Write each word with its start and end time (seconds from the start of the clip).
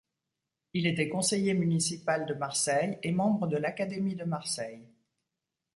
Il 0.73 0.87
était 0.87 1.09
conseiller 1.09 1.53
municipal 1.53 2.25
de 2.25 2.33
Marseille 2.33 2.97
et 3.03 3.11
membre 3.11 3.45
de 3.45 3.57
l'Académie 3.57 4.15
de 4.15 4.23
Marseille. 4.23 4.89